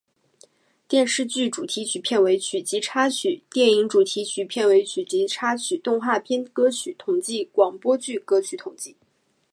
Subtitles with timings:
[0.87, 8.95] 电视剧主题曲片尾曲及插曲电影主题曲片尾曲及插曲动画片歌曲统计广播剧歌曲统计